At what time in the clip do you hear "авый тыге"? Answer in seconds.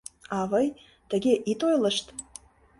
0.39-1.33